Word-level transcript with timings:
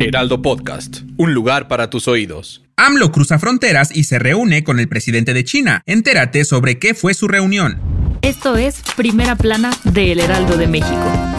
Heraldo 0.00 0.42
Podcast, 0.42 1.00
un 1.16 1.34
lugar 1.34 1.66
para 1.66 1.90
tus 1.90 2.06
oídos. 2.06 2.62
AMLO 2.76 3.10
cruza 3.10 3.40
fronteras 3.40 3.94
y 3.94 4.04
se 4.04 4.20
reúne 4.20 4.62
con 4.62 4.78
el 4.78 4.88
presidente 4.88 5.34
de 5.34 5.42
China. 5.42 5.82
Entérate 5.86 6.44
sobre 6.44 6.78
qué 6.78 6.94
fue 6.94 7.14
su 7.14 7.26
reunión. 7.26 7.80
Esto 8.22 8.56
es 8.56 8.80
Primera 8.96 9.34
Plana 9.34 9.70
de 9.82 10.12
El 10.12 10.20
Heraldo 10.20 10.56
de 10.56 10.68
México. 10.68 11.37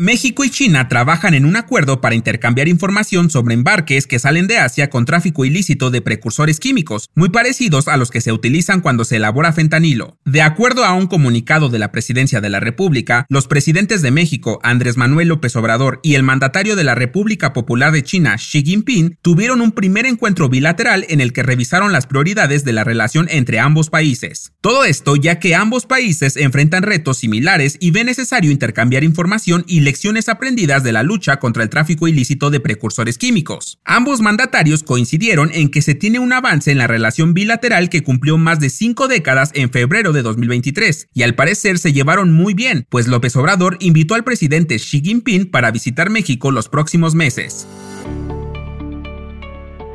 México 0.00 0.44
y 0.44 0.50
China 0.50 0.86
trabajan 0.86 1.34
en 1.34 1.44
un 1.44 1.56
acuerdo 1.56 2.00
para 2.00 2.14
intercambiar 2.14 2.68
información 2.68 3.30
sobre 3.30 3.54
embarques 3.54 4.06
que 4.06 4.20
salen 4.20 4.46
de 4.46 4.58
Asia 4.58 4.90
con 4.90 5.04
tráfico 5.04 5.44
ilícito 5.44 5.90
de 5.90 6.00
precursores 6.00 6.60
químicos, 6.60 7.10
muy 7.16 7.30
parecidos 7.30 7.88
a 7.88 7.96
los 7.96 8.12
que 8.12 8.20
se 8.20 8.30
utilizan 8.30 8.80
cuando 8.80 9.04
se 9.04 9.16
elabora 9.16 9.52
fentanilo. 9.52 10.16
De 10.24 10.40
acuerdo 10.40 10.84
a 10.84 10.92
un 10.92 11.08
comunicado 11.08 11.68
de 11.68 11.80
la 11.80 11.90
Presidencia 11.90 12.40
de 12.40 12.48
la 12.48 12.60
República, 12.60 13.26
los 13.28 13.48
presidentes 13.48 14.00
de 14.00 14.12
México, 14.12 14.60
Andrés 14.62 14.96
Manuel 14.96 15.26
López 15.26 15.56
Obrador, 15.56 15.98
y 16.04 16.14
el 16.14 16.22
mandatario 16.22 16.76
de 16.76 16.84
la 16.84 16.94
República 16.94 17.52
Popular 17.52 17.90
de 17.90 18.04
China, 18.04 18.36
Xi 18.36 18.62
Jinping, 18.62 19.18
tuvieron 19.20 19.60
un 19.60 19.72
primer 19.72 20.06
encuentro 20.06 20.48
bilateral 20.48 21.06
en 21.08 21.20
el 21.20 21.32
que 21.32 21.42
revisaron 21.42 21.90
las 21.90 22.06
prioridades 22.06 22.62
de 22.64 22.72
la 22.72 22.84
relación 22.84 23.26
entre 23.32 23.58
ambos 23.58 23.90
países. 23.90 24.52
Todo 24.60 24.84
esto 24.84 25.16
ya 25.16 25.40
que 25.40 25.56
ambos 25.56 25.86
países 25.86 26.36
enfrentan 26.36 26.84
retos 26.84 27.18
similares 27.18 27.76
y 27.80 27.90
ve 27.90 28.04
necesario 28.04 28.52
intercambiar 28.52 29.02
información 29.02 29.64
y 29.66 29.87
lecciones 29.88 30.28
aprendidas 30.28 30.82
de 30.82 30.92
la 30.92 31.02
lucha 31.02 31.38
contra 31.38 31.62
el 31.62 31.70
tráfico 31.70 32.08
ilícito 32.08 32.50
de 32.50 32.60
precursores 32.60 33.16
químicos. 33.16 33.80
Ambos 33.86 34.20
mandatarios 34.20 34.82
coincidieron 34.82 35.50
en 35.54 35.70
que 35.70 35.80
se 35.80 35.94
tiene 35.94 36.18
un 36.18 36.34
avance 36.34 36.70
en 36.70 36.76
la 36.76 36.86
relación 36.86 37.32
bilateral 37.32 37.88
que 37.88 38.02
cumplió 38.02 38.36
más 38.36 38.60
de 38.60 38.68
cinco 38.68 39.08
décadas 39.08 39.50
en 39.54 39.70
febrero 39.70 40.12
de 40.12 40.20
2023, 40.20 41.08
y 41.14 41.22
al 41.22 41.34
parecer 41.34 41.78
se 41.78 41.94
llevaron 41.94 42.34
muy 42.34 42.52
bien, 42.52 42.84
pues 42.90 43.06
López 43.06 43.34
Obrador 43.36 43.78
invitó 43.80 44.14
al 44.14 44.24
presidente 44.24 44.76
Xi 44.76 45.00
Jinping 45.00 45.50
para 45.50 45.70
visitar 45.70 46.10
México 46.10 46.50
los 46.50 46.68
próximos 46.68 47.14
meses. 47.14 47.66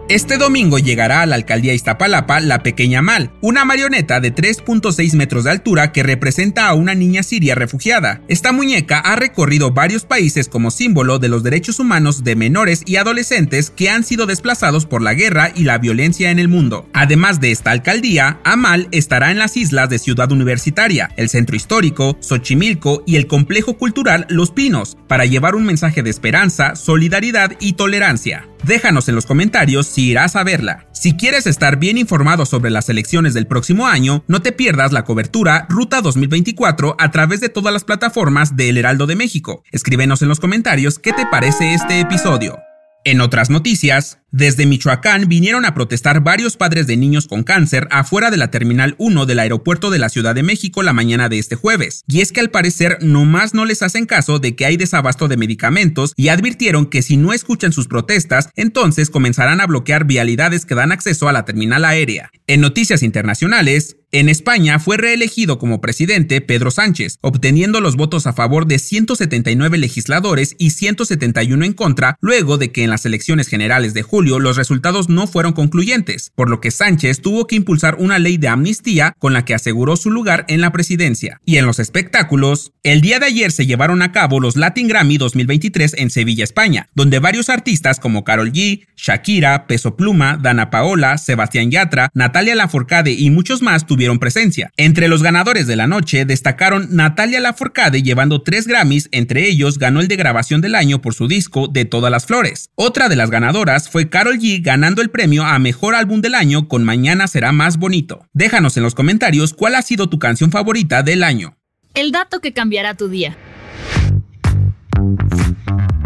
Este 0.09 0.37
domingo 0.37 0.79
llegará 0.79 1.21
a 1.21 1.25
la 1.25 1.35
alcaldía 1.35 1.73
Iztapalapa 1.73 2.41
la 2.41 2.61
Pequeña 2.61 3.01
Mal, 3.01 3.31
una 3.39 3.63
marioneta 3.63 4.19
de 4.19 4.35
3.6 4.35 5.15
metros 5.15 5.45
de 5.45 5.51
altura 5.51 5.93
que 5.93 6.03
representa 6.03 6.67
a 6.67 6.73
una 6.73 6.93
niña 6.93 7.23
siria 7.23 7.55
refugiada. 7.55 8.21
Esta 8.27 8.51
muñeca 8.51 8.99
ha 8.99 9.15
recorrido 9.15 9.71
varios 9.71 10.03
países 10.03 10.49
como 10.49 10.71
símbolo 10.71 11.19
de 11.19 11.29
los 11.29 11.41
derechos 11.41 11.79
humanos 11.79 12.25
de 12.25 12.35
menores 12.35 12.83
y 12.85 12.97
adolescentes 12.97 13.69
que 13.69 13.89
han 13.89 14.03
sido 14.03 14.25
desplazados 14.25 14.85
por 14.85 15.01
la 15.01 15.13
guerra 15.13 15.53
y 15.55 15.63
la 15.63 15.77
violencia 15.77 16.31
en 16.31 16.39
el 16.39 16.49
mundo. 16.49 16.89
Además 16.93 17.39
de 17.39 17.51
esta 17.51 17.71
alcaldía, 17.71 18.41
Amal 18.43 18.89
estará 18.91 19.31
en 19.31 19.39
las 19.39 19.55
islas 19.55 19.87
de 19.89 19.99
Ciudad 19.99 20.33
Universitaria, 20.33 21.11
el 21.15 21.29
Centro 21.29 21.55
Histórico, 21.55 22.17
Xochimilco 22.19 23.03
y 23.07 23.15
el 23.15 23.27
Complejo 23.27 23.77
Cultural 23.77 24.25
Los 24.27 24.51
Pinos, 24.51 24.97
para 25.07 25.23
llevar 25.23 25.55
un 25.55 25.63
mensaje 25.63 26.03
de 26.03 26.09
esperanza, 26.09 26.75
solidaridad 26.75 27.53
y 27.61 27.73
tolerancia. 27.73 28.49
Déjanos 28.63 29.09
en 29.09 29.15
los 29.15 29.25
comentarios 29.25 29.87
si 29.87 30.09
irás 30.09 30.35
a 30.35 30.43
verla. 30.43 30.85
Si 30.93 31.17
quieres 31.17 31.47
estar 31.47 31.77
bien 31.77 31.97
informado 31.97 32.45
sobre 32.45 32.71
las 32.71 32.87
elecciones 32.87 33.33
del 33.33 33.45
próximo 33.45 33.87
año, 33.87 34.23
no 34.27 34.41
te 34.41 34.53
pierdas 34.53 34.93
la 34.93 35.03
cobertura 35.03 35.65
Ruta 35.69 36.01
2024 36.01 36.95
a 36.97 37.11
través 37.11 37.41
de 37.41 37.49
todas 37.49 37.73
las 37.73 37.83
plataformas 37.83 38.55
de 38.55 38.69
El 38.69 38.77
Heraldo 38.77 39.05
de 39.05 39.17
México. 39.17 39.63
Escríbenos 39.71 40.21
en 40.21 40.29
los 40.29 40.39
comentarios 40.39 40.97
qué 40.97 41.11
te 41.11 41.25
parece 41.25 41.73
este 41.73 41.99
episodio. 41.99 42.57
En 43.05 43.19
otras 43.19 43.49
noticias, 43.49 44.19
desde 44.31 44.65
Michoacán 44.65 45.27
vinieron 45.27 45.65
a 45.65 45.73
protestar 45.73 46.21
varios 46.21 46.55
padres 46.55 46.87
de 46.87 46.95
niños 46.95 47.27
con 47.27 47.43
cáncer 47.43 47.85
afuera 47.91 48.31
de 48.31 48.37
la 48.37 48.49
Terminal 48.49 48.95
1 48.97 49.25
del 49.25 49.39
aeropuerto 49.39 49.89
de 49.89 49.99
la 49.99 50.07
Ciudad 50.07 50.33
de 50.33 50.41
México 50.41 50.83
la 50.83 50.93
mañana 50.93 51.27
de 51.27 51.37
este 51.37 51.57
jueves. 51.57 52.05
Y 52.07 52.21
es 52.21 52.31
que 52.31 52.39
al 52.39 52.49
parecer 52.49 52.99
nomás 53.01 53.53
no 53.53 53.65
les 53.65 53.81
hacen 53.81 54.05
caso 54.05 54.39
de 54.39 54.55
que 54.55 54.65
hay 54.65 54.77
desabasto 54.77 55.27
de 55.27 55.35
medicamentos 55.35 56.13
y 56.15 56.29
advirtieron 56.29 56.85
que 56.85 57.01
si 57.01 57.17
no 57.17 57.33
escuchan 57.33 57.73
sus 57.73 57.89
protestas, 57.89 58.47
entonces 58.55 59.09
comenzarán 59.09 59.59
a 59.59 59.67
bloquear 59.67 60.05
vialidades 60.05 60.65
que 60.65 60.75
dan 60.75 60.93
acceso 60.93 61.27
a 61.27 61.33
la 61.33 61.43
terminal 61.43 61.83
aérea. 61.83 62.31
En 62.47 62.61
noticias 62.61 63.03
internacionales, 63.03 63.97
en 64.13 64.29
España 64.29 64.77
fue 64.77 64.97
reelegido 64.97 65.57
como 65.57 65.81
presidente 65.81 66.39
Pedro 66.39 66.69
Sánchez, 66.69 67.17
obteniendo 67.21 67.81
los 67.81 67.95
votos 67.95 68.27
a 68.27 68.33
favor 68.33 68.67
de 68.67 68.77
179 68.77 69.79
legisladores 69.79 70.55
y 70.59 70.69
171 70.69 71.65
en 71.65 71.73
contra, 71.73 72.15
luego 72.21 72.59
de 72.59 72.71
que 72.71 72.83
en 72.83 72.91
las 72.91 73.07
elecciones 73.07 73.47
generales 73.47 73.95
de 73.95 74.03
julio 74.03 74.37
los 74.37 74.55
resultados 74.55 75.09
no 75.09 75.25
fueron 75.25 75.53
concluyentes, 75.53 76.31
por 76.35 76.47
lo 76.47 76.61
que 76.61 76.69
Sánchez 76.69 77.21
tuvo 77.21 77.47
que 77.47 77.55
impulsar 77.55 77.95
una 77.97 78.19
ley 78.19 78.37
de 78.37 78.49
amnistía 78.49 79.15
con 79.17 79.33
la 79.33 79.45
que 79.45 79.55
aseguró 79.55 79.95
su 79.95 80.11
lugar 80.11 80.45
en 80.47 80.61
la 80.61 80.71
presidencia. 80.71 81.41
Y 81.43 81.57
en 81.57 81.65
los 81.65 81.79
espectáculos, 81.79 82.71
el 82.83 83.01
día 83.01 83.17
de 83.17 83.25
ayer 83.25 83.51
se 83.51 83.65
llevaron 83.65 84.03
a 84.03 84.11
cabo 84.11 84.39
los 84.39 84.57
Latin 84.57 84.87
Grammy 84.87 85.17
2023 85.17 85.95
en 85.97 86.11
Sevilla, 86.11 86.43
España, 86.43 86.87
donde 86.93 87.17
varios 87.17 87.49
artistas 87.49 87.99
como 87.99 88.23
Carol 88.23 88.51
G, 88.51 88.85
Shakira, 88.95 89.65
Peso 89.65 89.95
Pluma, 89.95 90.37
Dana 90.39 90.69
Paola, 90.69 91.17
Sebastián 91.17 91.71
Yatra, 91.71 92.11
Natalia 92.13 92.53
Laforcade 92.53 93.11
y 93.11 93.31
muchos 93.31 93.63
más 93.63 93.87
tuvieron 93.87 94.02
presencia. 94.19 94.71
Entre 94.77 95.07
los 95.07 95.23
ganadores 95.23 95.67
de 95.67 95.75
la 95.75 95.87
noche 95.87 96.25
destacaron 96.25 96.87
Natalia 96.91 97.39
Laforcade 97.39 98.03
llevando 98.03 98.41
tres 98.41 98.67
Grammys, 98.67 99.09
entre 99.11 99.47
ellos 99.47 99.77
ganó 99.77 99.99
el 99.99 100.07
de 100.07 100.15
grabación 100.15 100.61
del 100.61 100.75
año 100.75 101.01
por 101.01 101.13
su 101.13 101.27
disco 101.27 101.67
De 101.67 101.85
todas 101.85 102.11
las 102.11 102.25
flores. 102.25 102.69
Otra 102.75 103.09
de 103.09 103.15
las 103.15 103.29
ganadoras 103.29 103.89
fue 103.89 104.09
Carol 104.09 104.39
G 104.39 104.61
ganando 104.61 105.01
el 105.01 105.09
premio 105.09 105.43
a 105.43 105.59
Mejor 105.59 105.95
Álbum 105.95 106.21
del 106.21 106.35
Año 106.35 106.67
con 106.67 106.83
Mañana 106.83 107.27
será 107.27 107.51
más 107.51 107.77
bonito. 107.77 108.27
Déjanos 108.33 108.77
en 108.77 108.83
los 108.83 108.95
comentarios 108.95 109.53
cuál 109.53 109.75
ha 109.75 109.81
sido 109.81 110.09
tu 110.09 110.19
canción 110.19 110.51
favorita 110.51 111.03
del 111.03 111.23
año. 111.23 111.57
El 111.93 112.11
dato 112.11 112.39
que 112.39 112.53
cambiará 112.53 112.95
tu 112.95 113.07
día. 113.07 113.37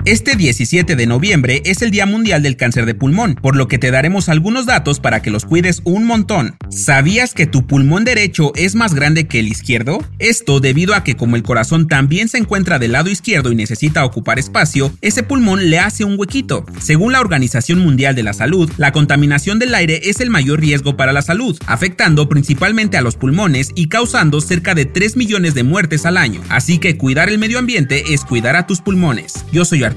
Este 0.07 0.37
17 0.37 0.95
de 0.95 1.05
noviembre 1.05 1.61
es 1.65 1.81
el 1.81 1.91
Día 1.91 2.05
Mundial 2.05 2.41
del 2.41 2.55
Cáncer 2.55 2.85
de 2.85 2.95
Pulmón, 2.95 3.35
por 3.35 3.57
lo 3.57 3.67
que 3.67 3.77
te 3.77 3.91
daremos 3.91 4.29
algunos 4.29 4.65
datos 4.65 5.01
para 5.01 5.21
que 5.21 5.31
los 5.31 5.43
cuides 5.43 5.81
un 5.83 6.05
montón. 6.05 6.55
¿Sabías 6.69 7.33
que 7.33 7.45
tu 7.45 7.67
pulmón 7.67 8.05
derecho 8.05 8.53
es 8.55 8.73
más 8.73 8.93
grande 8.93 9.27
que 9.27 9.39
el 9.39 9.49
izquierdo? 9.49 9.99
Esto 10.17 10.61
debido 10.61 10.95
a 10.95 11.03
que 11.03 11.17
como 11.17 11.35
el 11.35 11.43
corazón 11.43 11.89
también 11.89 12.29
se 12.29 12.37
encuentra 12.37 12.79
del 12.79 12.93
lado 12.93 13.09
izquierdo 13.09 13.51
y 13.51 13.55
necesita 13.55 14.05
ocupar 14.05 14.39
espacio, 14.39 14.93
ese 15.01 15.23
pulmón 15.23 15.69
le 15.69 15.79
hace 15.79 16.05
un 16.05 16.17
huequito. 16.17 16.63
Según 16.79 17.11
la 17.11 17.19
Organización 17.19 17.79
Mundial 17.79 18.15
de 18.15 18.23
la 18.23 18.31
Salud, 18.31 18.71
la 18.77 18.93
contaminación 18.93 19.59
del 19.59 19.75
aire 19.75 19.99
es 20.05 20.21
el 20.21 20.29
mayor 20.29 20.61
riesgo 20.61 20.95
para 20.95 21.11
la 21.11 21.21
salud, 21.21 21.59
afectando 21.65 22.29
principalmente 22.29 22.95
a 22.95 23.01
los 23.01 23.17
pulmones 23.17 23.73
y 23.75 23.89
causando 23.89 24.39
cerca 24.39 24.73
de 24.73 24.85
3 24.85 25.17
millones 25.17 25.53
de 25.53 25.63
muertes 25.63 26.05
al 26.05 26.15
año. 26.15 26.39
Así 26.47 26.77
que 26.77 26.95
cuidar 26.95 27.27
el 27.27 27.39
medio 27.39 27.59
ambiente 27.59 28.13
es 28.13 28.23
cuidar 28.23 28.55
a 28.55 28.67
tus 28.67 28.79
pulmones. 28.79 29.43
Yo 29.51 29.65
soy 29.65 29.83
Arturo 29.83 29.96